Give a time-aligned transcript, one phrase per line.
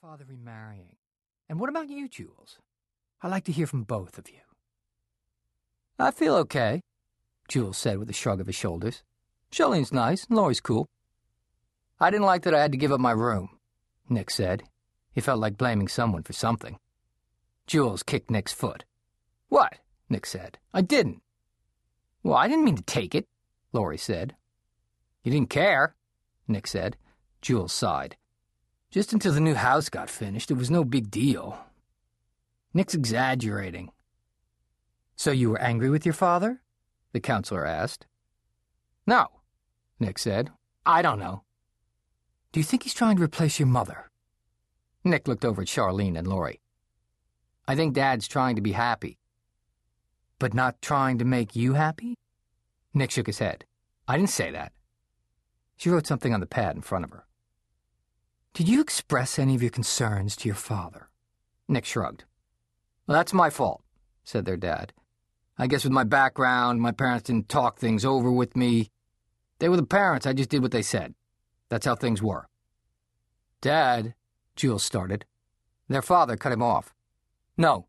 [0.00, 0.96] father remarrying?
[1.46, 2.58] And what about you, Jules?
[3.20, 4.40] I'd like to hear from both of you.
[5.98, 6.80] I feel okay,
[7.48, 9.02] Jules said with a shrug of his shoulders.
[9.50, 10.88] Charlene's nice, and Laurie's cool.
[11.98, 13.50] I didn't like that I had to give up my room,
[14.08, 14.62] Nick said.
[15.12, 16.78] He felt like blaming someone for something.
[17.66, 18.84] Jules kicked Nick's foot.
[19.50, 19.80] What?
[20.08, 20.56] Nick said.
[20.72, 21.20] I didn't.
[22.22, 23.28] Well, I didn't mean to take it,
[23.74, 24.34] Laurie said.
[25.24, 25.94] You didn't care,
[26.48, 26.96] Nick said.
[27.42, 28.16] Jules sighed.
[28.90, 31.56] Just until the new house got finished, it was no big deal.
[32.74, 33.90] Nick's exaggerating.
[35.14, 36.60] So you were angry with your father?
[37.12, 38.06] The counselor asked.
[39.06, 39.28] No,
[40.00, 40.50] Nick said.
[40.84, 41.44] I don't know.
[42.50, 44.10] Do you think he's trying to replace your mother?
[45.04, 46.60] Nick looked over at Charlene and Laurie.
[47.68, 49.18] I think Dad's trying to be happy.
[50.40, 52.16] But not trying to make you happy?
[52.92, 53.64] Nick shook his head.
[54.08, 54.72] I didn't say that.
[55.76, 57.24] She wrote something on the pad in front of her.
[58.52, 61.08] Did you express any of your concerns to your father?
[61.68, 62.24] Nick shrugged.
[63.06, 63.82] Well, that's my fault,
[64.24, 64.92] said their dad.
[65.56, 68.90] I guess with my background, my parents didn't talk things over with me.
[69.60, 71.14] They were the parents, I just did what they said.
[71.68, 72.48] That's how things were.
[73.60, 74.14] Dad,
[74.56, 75.26] Jules started.
[75.88, 76.92] Their father cut him off.
[77.56, 77.86] No.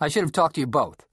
[0.00, 1.06] I should have talked to you both.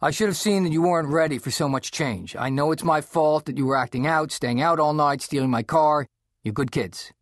[0.00, 2.34] I should have seen that you weren't ready for so much change.
[2.36, 5.50] I know it's my fault that you were acting out, staying out all night, stealing
[5.50, 6.06] my car.
[6.42, 7.12] You're good kids.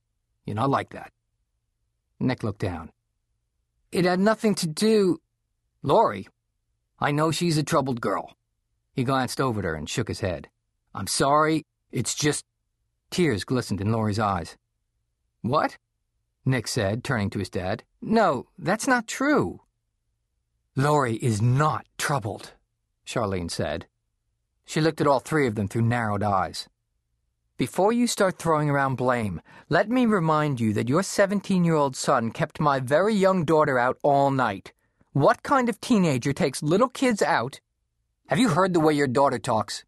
[0.44, 1.12] You're not like that.
[2.20, 2.90] Nick looked down.
[3.92, 5.20] It had nothing to do.
[5.82, 6.28] Laurie,
[6.98, 8.34] I know she's a troubled girl.
[8.92, 10.48] He glanced over at her and shook his head.
[10.94, 11.64] I'm sorry.
[11.92, 12.44] It's just.
[13.10, 14.56] Tears glistened in Laurie's eyes.
[15.42, 15.76] What?
[16.44, 17.84] Nick said, turning to his dad.
[18.02, 19.60] No, that's not true.
[20.76, 22.52] Laurie is not troubled,
[23.06, 23.86] Charlene said.
[24.64, 26.68] She looked at all three of them through narrowed eyes.
[27.64, 31.96] Before you start throwing around blame, let me remind you that your 17 year old
[31.96, 34.74] son kept my very young daughter out all night.
[35.14, 37.60] What kind of teenager takes little kids out?
[38.26, 39.82] Have you heard the way your daughter talks?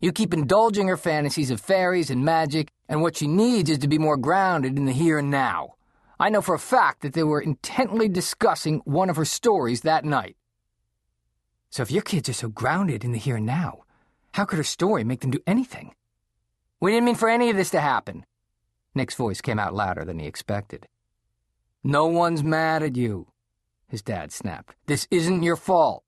[0.00, 3.86] You keep indulging her fantasies of fairies and magic, and what she needs is to
[3.94, 5.76] be more grounded in the here and now.
[6.18, 10.04] I know for a fact that they were intently discussing one of her stories that
[10.04, 10.34] night.
[11.70, 13.84] So if your kids are so grounded in the here and now,
[14.32, 15.94] how could her story make them do anything?
[16.80, 18.24] We didn't mean for any of this to happen.
[18.94, 20.86] Nick's voice came out louder than he expected.
[21.82, 23.28] No one's mad at you,
[23.88, 24.74] his dad snapped.
[24.86, 26.02] This isn't your fault.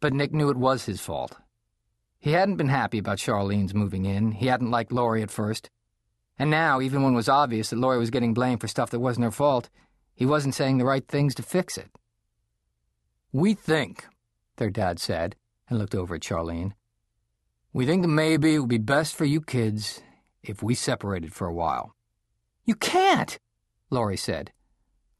[0.00, 1.36] But Nick knew it was his fault.
[2.18, 4.32] He hadn't been happy about Charlene's moving in.
[4.32, 5.70] He hadn't liked Laurie at first.
[6.38, 9.00] And now, even when it was obvious that Laurie was getting blamed for stuff that
[9.00, 9.70] wasn't her fault,
[10.14, 11.90] he wasn't saying the right things to fix it.
[13.32, 14.06] We think,
[14.56, 15.36] their dad said,
[15.68, 16.72] and looked over at Charlene,
[17.76, 20.00] we think that maybe it would be best for you kids
[20.42, 21.94] if we separated for a while.
[22.64, 23.38] You can't,
[23.90, 24.50] Laurie said.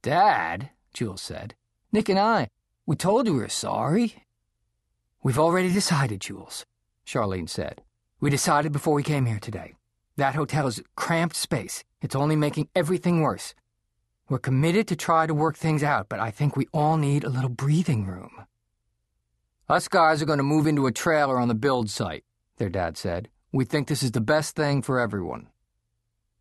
[0.00, 1.55] Dad, Jules said.
[1.93, 2.49] Nick and I,
[2.87, 4.25] we told you we were sorry.
[5.22, 6.65] We've already decided, Jules,
[7.06, 7.83] Charlene said.
[8.21, 9.75] We decided before we came here today.
[10.16, 11.84] That hotel is cramped space.
[12.00, 13.55] It's only making everything worse.
[14.31, 17.28] We're committed to try to work things out, but I think we all need a
[17.28, 18.47] little breathing room.
[19.69, 22.25] Us guys are going to move into a trailer on the build site
[22.56, 23.28] their dad said.
[23.53, 25.49] We think this is the best thing for everyone.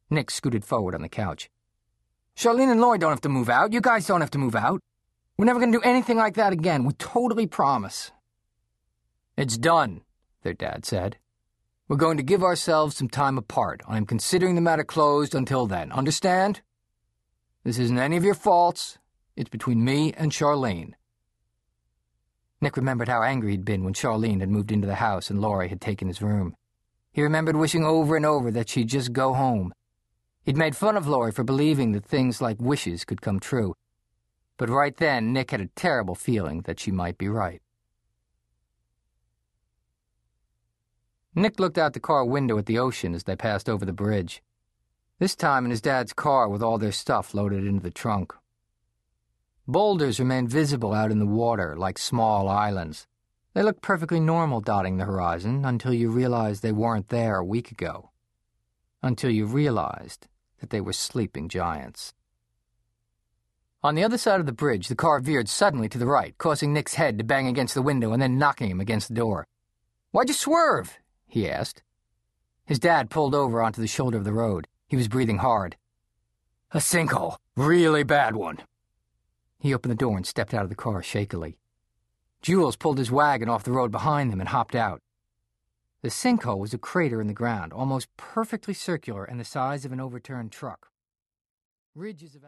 [0.09, 1.49] Nick scooted forward on the couch.
[2.35, 3.73] Charlene and Laurie don't have to move out.
[3.73, 4.81] You guys don't have to move out.
[5.37, 6.83] We're never going to do anything like that again.
[6.83, 8.11] We totally promise.
[9.37, 10.01] It's done,
[10.43, 11.17] their dad said.
[11.87, 13.81] We're going to give ourselves some time apart.
[13.87, 15.91] I'm considering the matter closed until then.
[15.91, 16.61] Understand?
[17.63, 18.97] This isn't any of your faults.
[19.35, 20.93] It's between me and Charlene.
[22.65, 25.69] Nick remembered how angry he'd been when Charlene had moved into the house and Laurie
[25.69, 26.55] had taken his room.
[27.13, 29.71] He remembered wishing over and over that she'd just go home.
[30.41, 33.75] He'd made fun of Laurie for believing that things like wishes could come true.
[34.57, 37.61] But right then, Nick had a terrible feeling that she might be right.
[41.35, 44.41] Nick looked out the car window at the ocean as they passed over the bridge.
[45.19, 48.33] This time in his dad's car with all their stuff loaded into the trunk.
[49.67, 53.07] Boulders remained visible out in the water like small islands.
[53.55, 57.71] They looked perfectly normal dotting the horizon until you realized they weren't there a week
[57.71, 58.11] ago.
[59.01, 60.27] Until you realized
[60.59, 62.13] that they were sleeping giants.
[63.81, 66.71] On the other side of the bridge, the car veered suddenly to the right, causing
[66.71, 69.47] Nick's head to bang against the window and then knocking him against the door.
[70.11, 70.99] Why'd you swerve?
[71.27, 71.81] he asked.
[72.65, 74.67] His dad pulled over onto the shoulder of the road.
[74.87, 75.75] He was breathing hard.
[76.71, 77.37] A sinkhole.
[77.55, 78.59] Really bad one.
[79.59, 81.57] He opened the door and stepped out of the car shakily.
[82.41, 85.01] Jules pulled his wagon off the road behind them and hopped out.
[86.01, 89.91] The sinkhole was a crater in the ground, almost perfectly circular and the size of
[89.91, 90.91] an overturned truck.
[91.95, 92.43] Ridges of